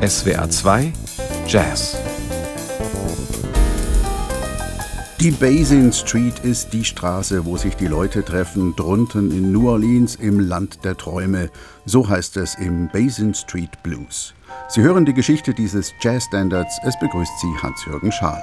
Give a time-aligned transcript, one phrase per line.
[0.00, 0.92] SWR 2
[1.46, 1.96] Jazz
[5.20, 10.16] Die Basin Street ist die Straße, wo sich die Leute treffen, drunten in New Orleans
[10.16, 11.50] im Land der Träume.
[11.84, 14.34] So heißt es im Basin Street Blues.
[14.66, 16.80] Sie hören die Geschichte dieses Jazzstandards.
[16.84, 18.42] Es begrüßt Sie Hans-Jürgen Schaal.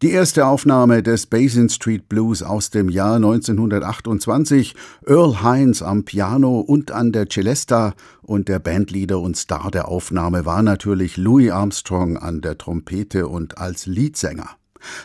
[0.00, 6.60] Die erste Aufnahme des Basin Street Blues aus dem Jahr 1928, Earl Hines am Piano
[6.60, 12.16] und an der Celesta und der Bandleader und Star der Aufnahme war natürlich Louis Armstrong
[12.16, 14.50] an der Trompete und als Leadsänger.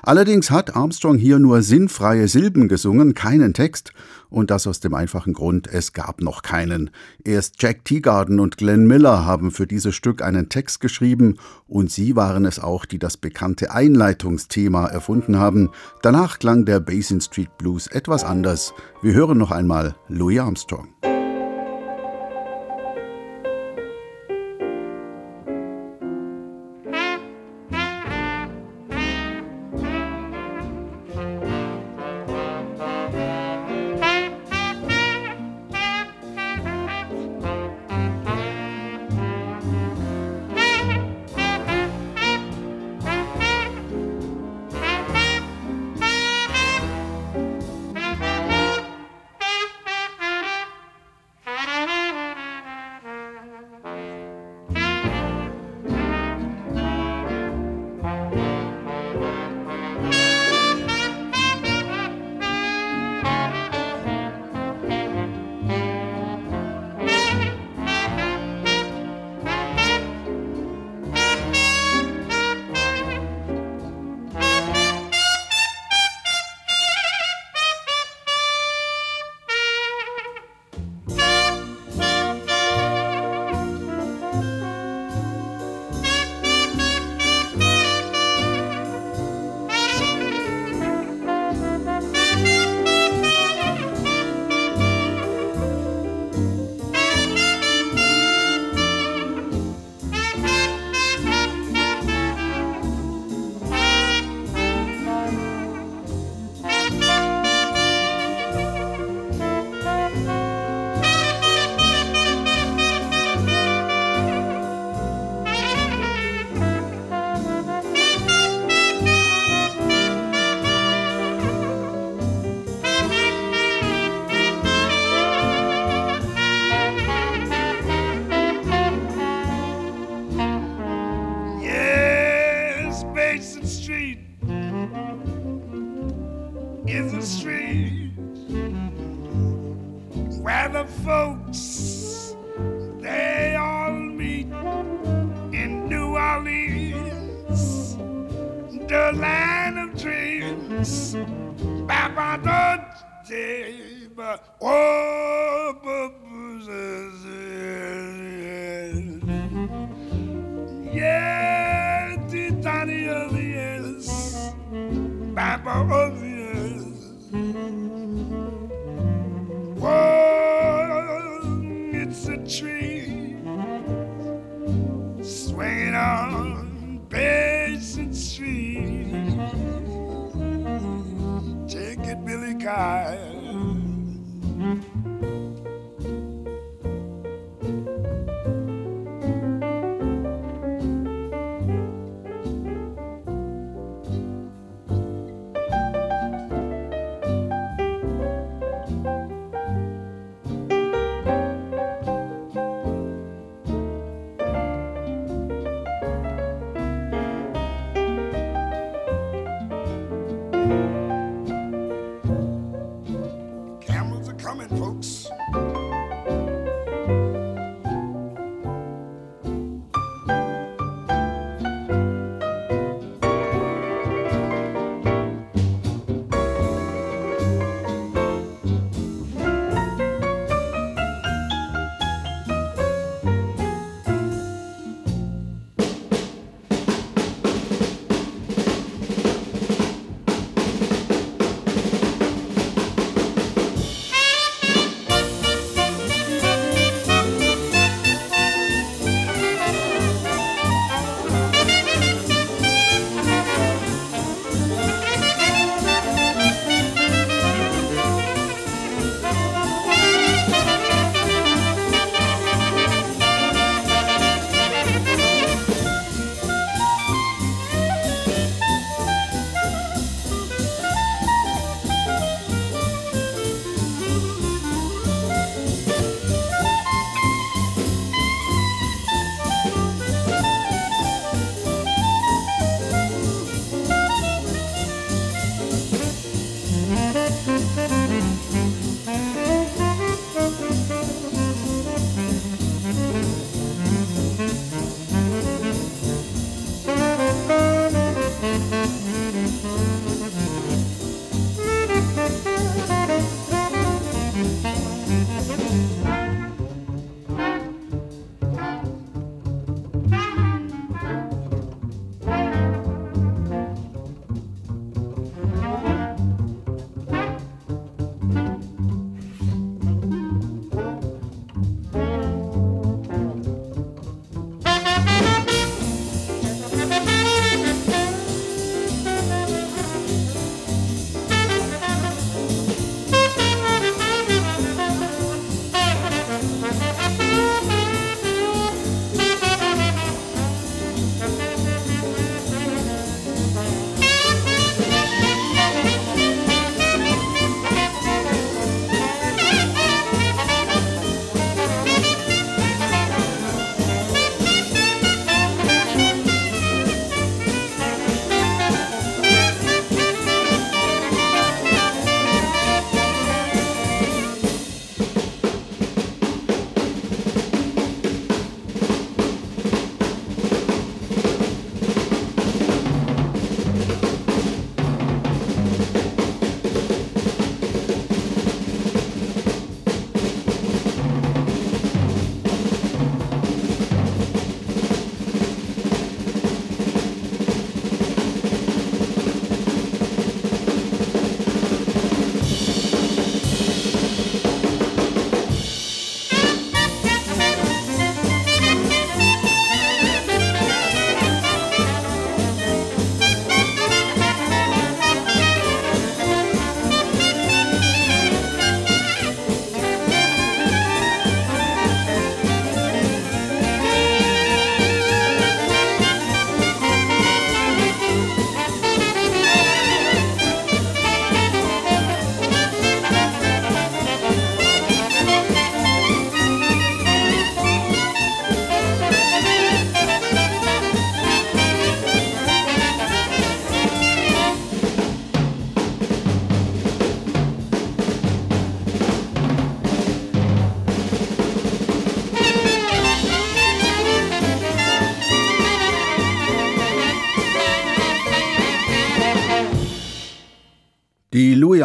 [0.01, 3.94] Allerdings hat Armstrong hier nur sinnfreie Silben gesungen, keinen Text,
[4.29, 6.89] und das aus dem einfachen Grund, es gab noch keinen.
[7.23, 12.16] Erst Jack Teagarden und Glenn Miller haben für dieses Stück einen Text geschrieben, und sie
[12.16, 15.69] waren es auch, die das bekannte Einleitungsthema erfunden haben.
[16.01, 18.73] Danach klang der Basin Street Blues etwas anders.
[19.01, 20.88] Wir hören noch einmal Louis Armstrong.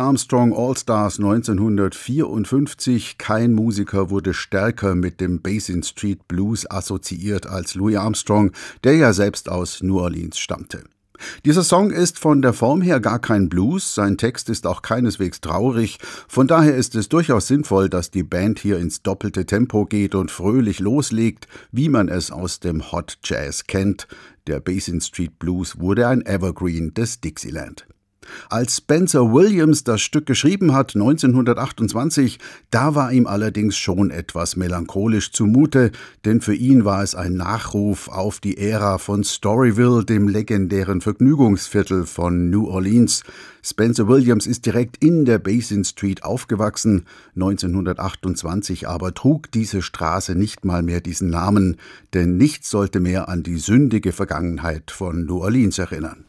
[0.08, 3.18] Armstrong All-Stars 1954.
[3.18, 8.52] Kein Musiker wurde stärker mit dem Basin Street Blues assoziiert als Louis Armstrong,
[8.84, 10.84] der ja selbst aus New Orleans stammte.
[11.44, 15.42] Dieser Song ist von der Form her gar kein Blues, sein Text ist auch keineswegs
[15.42, 20.14] traurig, von daher ist es durchaus sinnvoll, dass die Band hier ins doppelte Tempo geht
[20.14, 24.08] und fröhlich loslegt, wie man es aus dem Hot Jazz kennt.
[24.46, 27.86] Der Basin Street Blues wurde ein Evergreen des Dixieland.
[28.50, 32.38] Als Spencer Williams das Stück geschrieben hat, 1928,
[32.70, 35.92] da war ihm allerdings schon etwas melancholisch zumute,
[36.24, 42.06] denn für ihn war es ein Nachruf auf die Ära von Storyville, dem legendären Vergnügungsviertel
[42.06, 43.22] von New Orleans.
[43.62, 47.04] Spencer Williams ist direkt in der Basin Street aufgewachsen,
[47.34, 51.76] 1928 aber trug diese Straße nicht mal mehr diesen Namen,
[52.14, 56.24] denn nichts sollte mehr an die sündige Vergangenheit von New Orleans erinnern.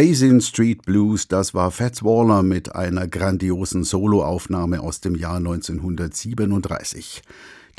[0.00, 7.20] Basin Street Blues, das war Fats Waller mit einer grandiosen Soloaufnahme aus dem Jahr 1937.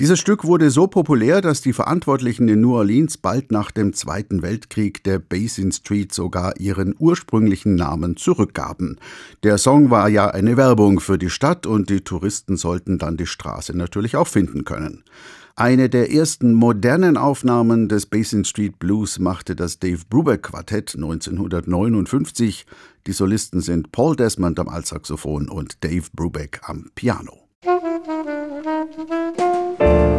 [0.02, 4.42] Dieses Stück wurde so populär, dass die Verantwortlichen in New Orleans bald nach dem Zweiten
[4.42, 9.00] Weltkrieg der Basin Street sogar ihren ursprünglichen Namen zurückgaben.
[9.44, 13.28] Der Song war ja eine Werbung für die Stadt und die Touristen sollten dann die
[13.28, 15.04] Straße natürlich auch finden können.
[15.56, 22.66] Eine der ersten modernen Aufnahmen des Basin Street Blues machte das Dave Brubeck Quartett 1959.
[23.06, 27.38] Die Solisten sind Paul Desmond am Altsaxophon und Dave Brubeck am Piano.
[29.82, 30.11] Bye.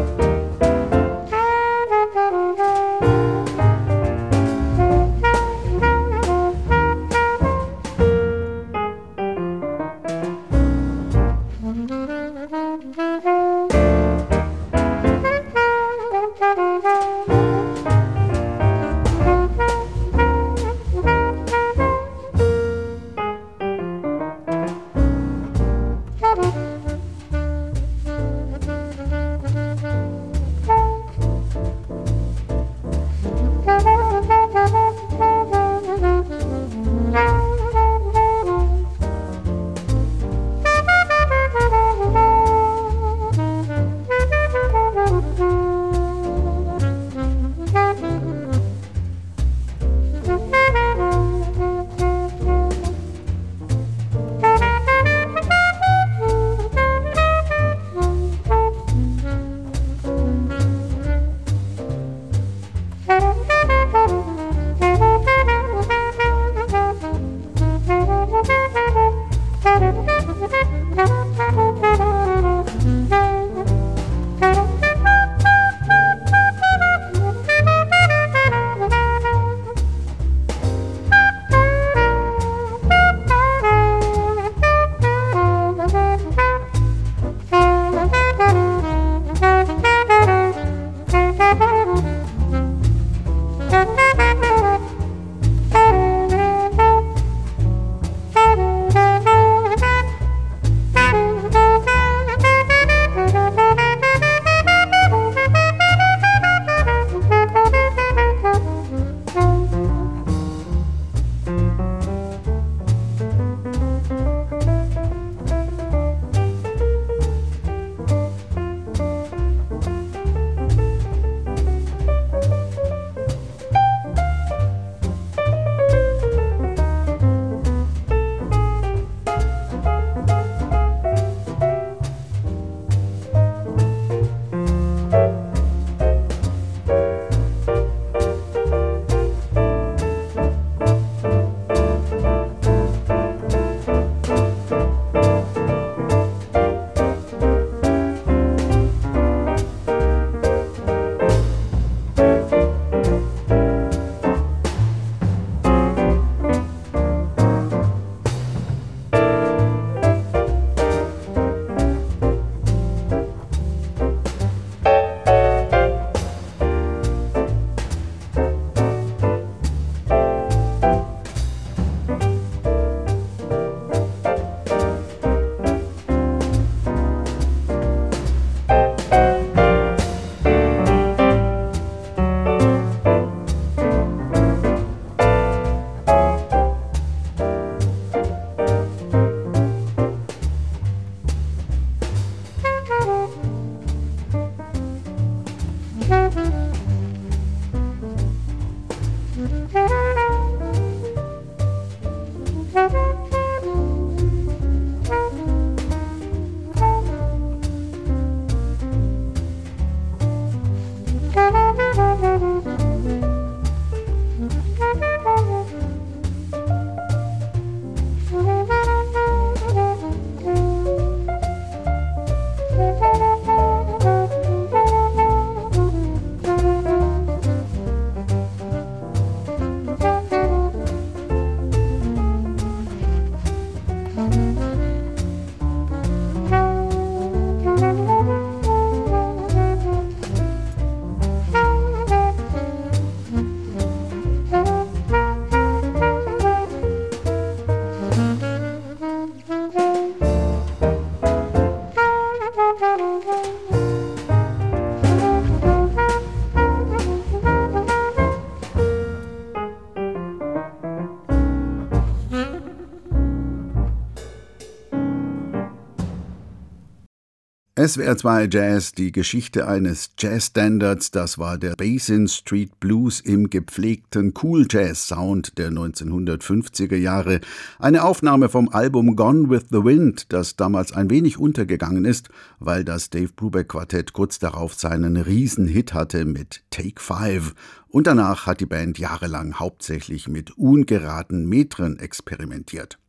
[267.85, 274.33] SWR 2 Jazz, die Geschichte eines Jazzstandards, das war der Basin Street Blues im gepflegten
[274.41, 277.41] Cool Jazz Sound der 1950er Jahre.
[277.81, 282.29] Eine Aufnahme vom Album Gone with the Wind, das damals ein wenig untergegangen ist,
[282.61, 287.53] weil das Dave Brubeck Quartett kurz darauf seinen Riesenhit hatte mit Take Five.
[287.89, 293.02] Und danach hat die Band jahrelang hauptsächlich mit ungeraden Metren experimentiert.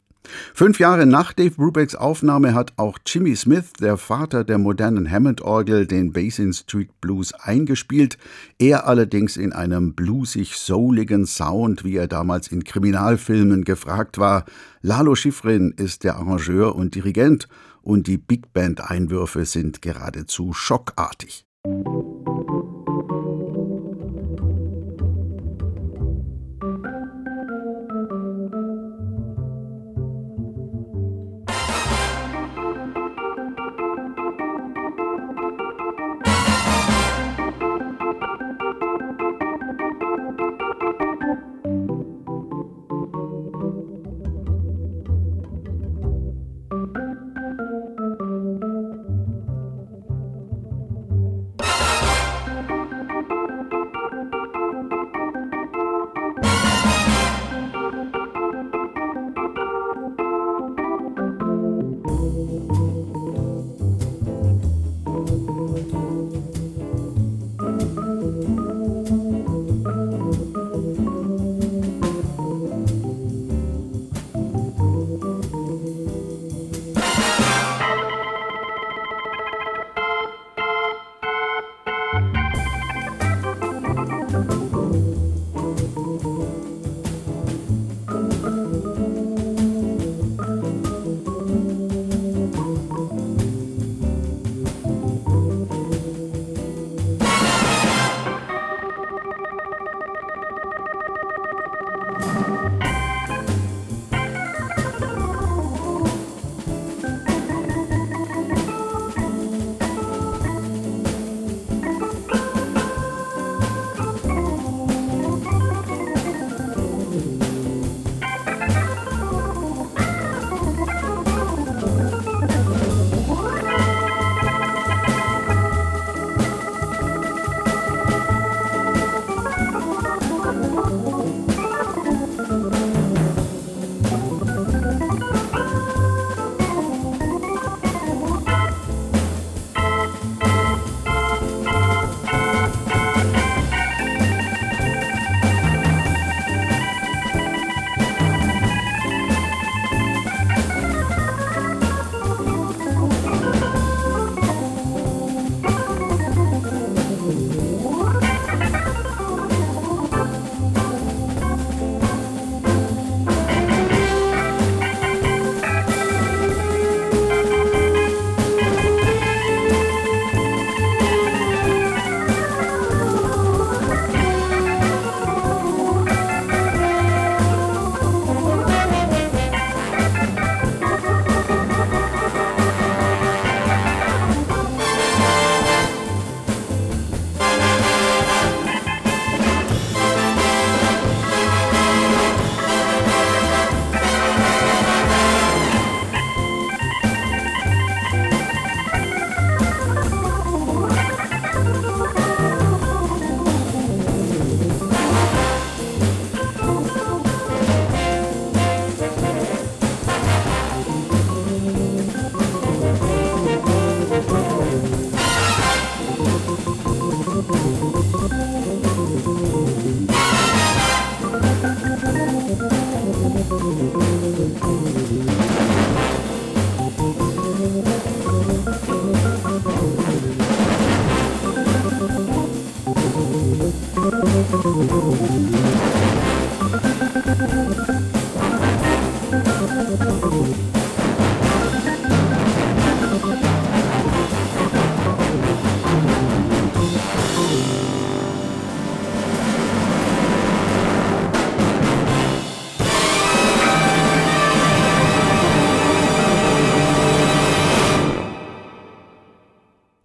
[0.53, 5.85] Fünf Jahre nach Dave Brubecks Aufnahme hat auch Jimmy Smith, der Vater der modernen Hammond-Orgel,
[5.85, 8.17] den Basin Street Blues eingespielt.
[8.57, 14.45] Er allerdings in einem bluesig-souligen Sound, wie er damals in Kriminalfilmen gefragt war.
[14.81, 17.47] Lalo Schifrin ist der Arrangeur und Dirigent
[17.81, 21.45] und die Big Band-Einwürfe sind geradezu schockartig.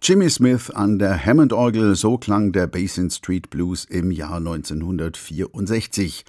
[0.09, 6.25] Jimmy Smith an der Hammond-Orgel, so klang der Basin Street Blues im Jahr 1964.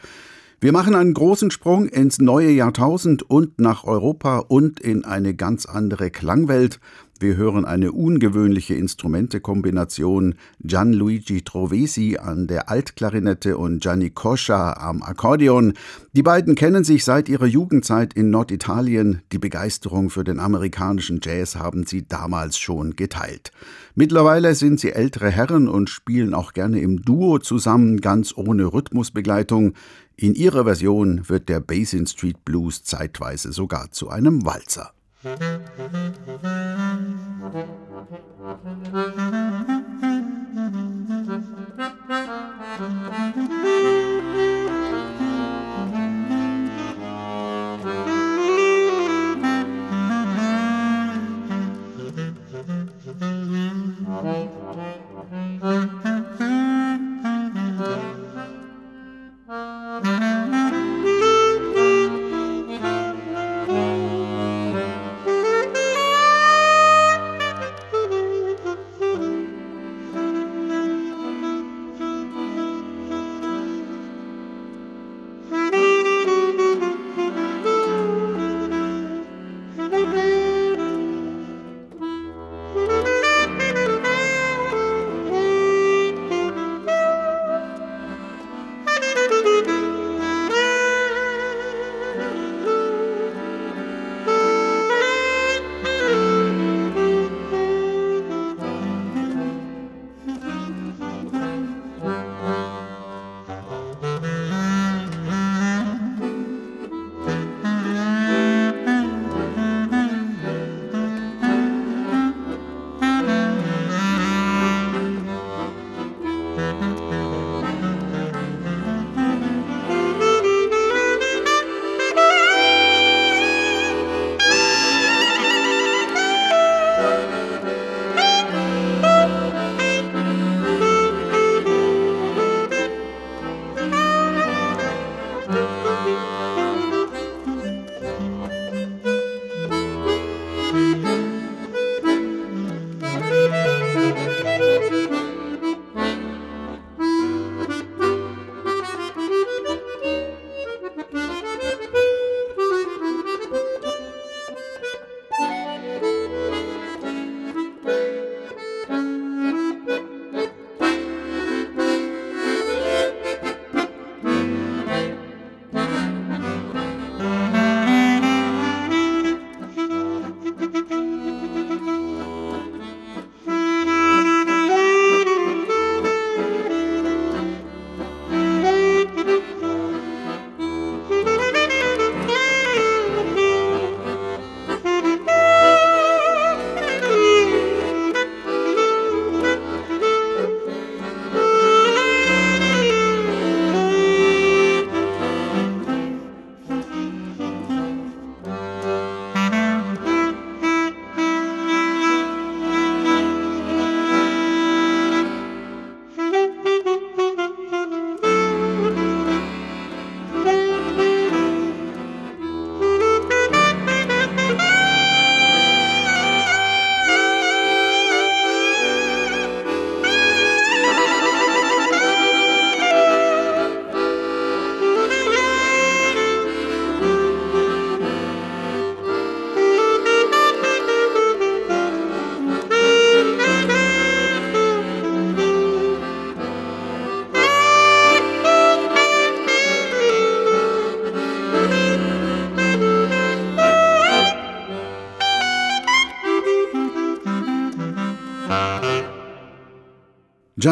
[0.62, 5.64] Wir machen einen großen Sprung ins neue Jahrtausend und nach Europa und in eine ganz
[5.64, 6.80] andere Klangwelt.
[7.18, 15.74] Wir hören eine ungewöhnliche Instrumentekombination Gianluigi Trovesi an der Altklarinette und Gianni Coscia am Akkordeon.
[16.12, 19.20] Die beiden kennen sich seit ihrer Jugendzeit in Norditalien.
[19.32, 23.52] Die Begeisterung für den amerikanischen Jazz haben sie damals schon geteilt.
[23.94, 29.74] Mittlerweile sind sie ältere Herren und spielen auch gerne im Duo zusammen, ganz ohne Rhythmusbegleitung.
[30.22, 34.92] In ihrer Version wird der Basin Street Blues zeitweise sogar zu einem Walzer.
[43.62, 44.19] Thank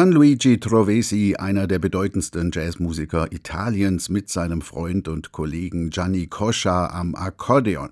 [0.09, 7.13] Gianluigi Trovesi, einer der bedeutendsten Jazzmusiker Italiens, mit seinem Freund und Kollegen Gianni Coscia am
[7.13, 7.91] Akkordeon.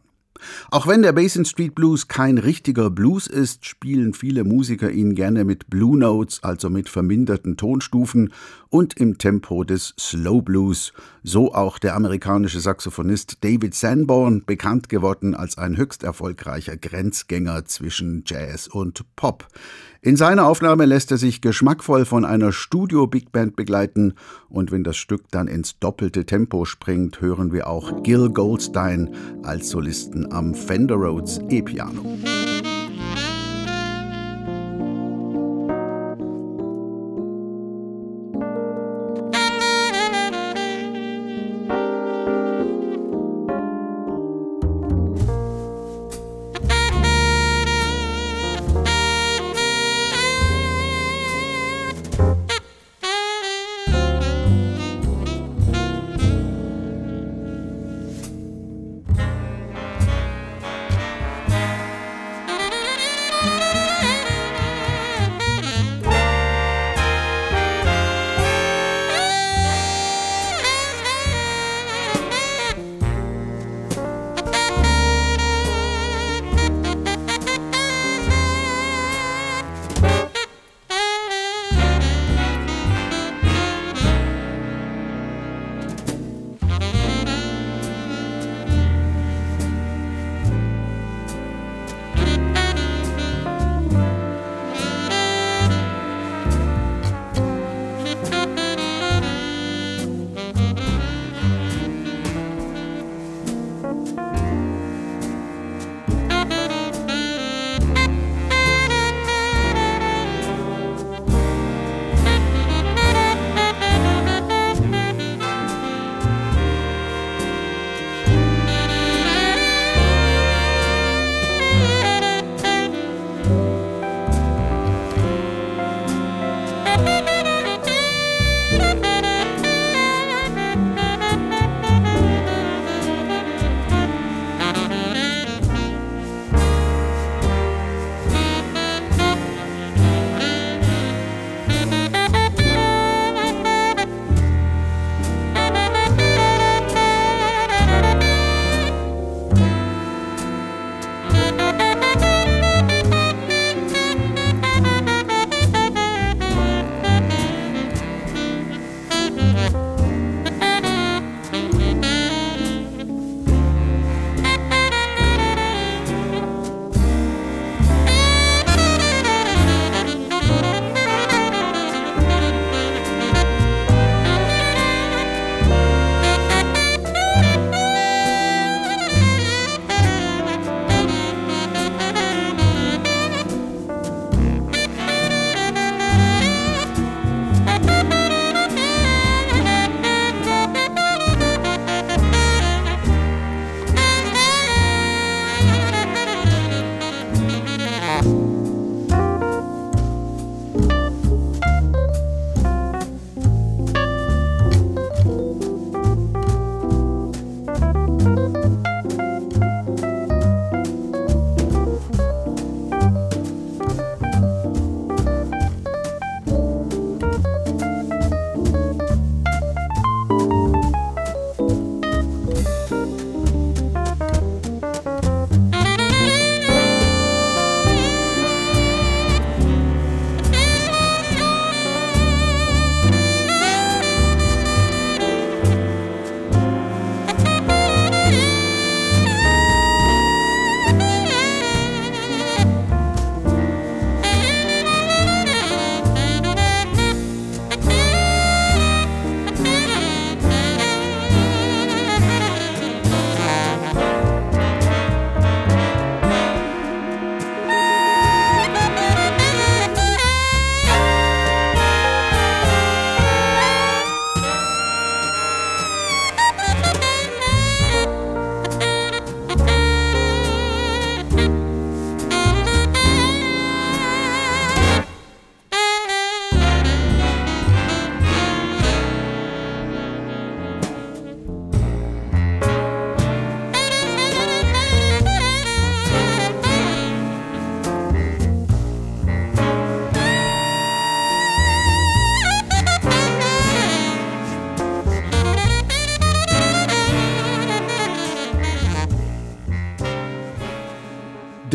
[0.71, 5.45] Auch wenn der Basin Street Blues kein richtiger Blues ist, spielen viele Musiker ihn gerne
[5.45, 8.34] mit Blue Notes, also mit verminderten Tonstufen
[8.69, 10.93] und im Tempo des Slow Blues.
[11.23, 18.23] So auch der amerikanische Saxophonist David Sanborn, bekannt geworden als ein höchst erfolgreicher Grenzgänger zwischen
[18.25, 19.47] Jazz und Pop.
[20.07, 24.13] In seiner Aufnahme lässt er sich geschmackvoll von einer Studio-Big Band begleiten
[24.47, 29.67] und wenn das Stück dann ins doppelte Tempo springt, hören wir auch Gil Goldstein als
[29.67, 32.05] Solisten am Fender Rhodes E-Piano.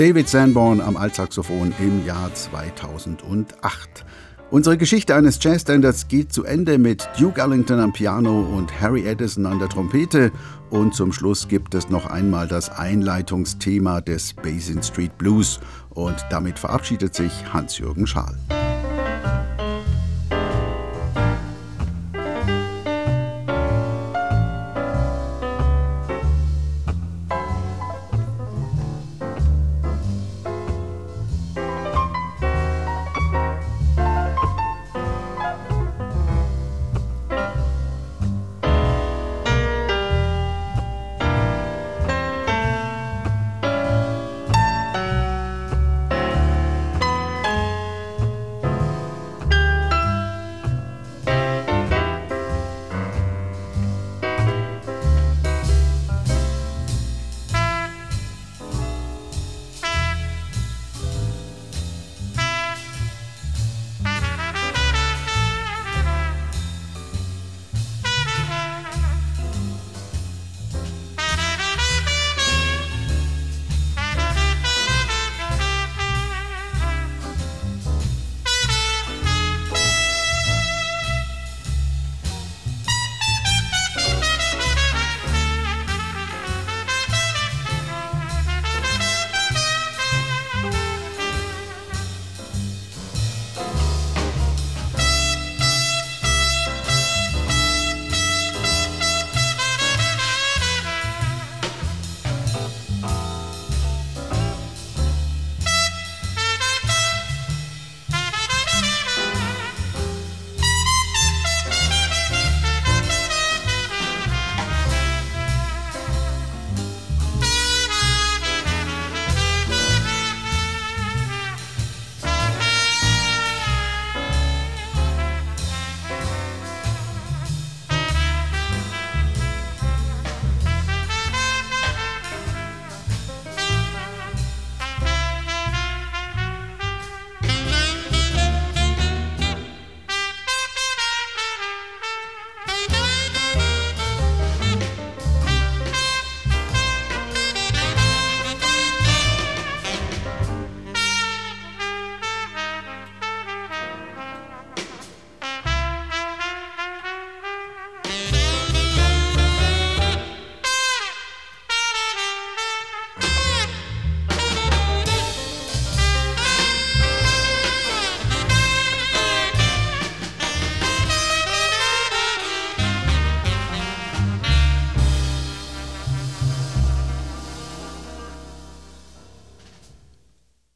[0.02, 4.04] David Sanborn am Altsaxophon im Jahr 2008.
[4.50, 9.46] Unsere Geschichte eines Jazzstandards geht zu Ende mit Duke Ellington am Piano und Harry Edison
[9.46, 10.32] an der Trompete.
[10.70, 15.60] Und zum Schluss gibt es noch einmal das Einleitungsthema des Basin Street Blues.
[15.90, 18.36] Und damit verabschiedet sich Hans-Jürgen Schaal.